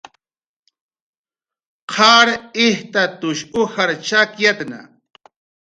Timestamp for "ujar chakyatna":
3.61-4.79